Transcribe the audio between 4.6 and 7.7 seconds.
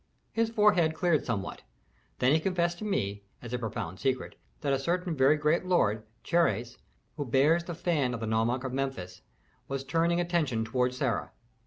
that a certain very great lord, Chaires, who bears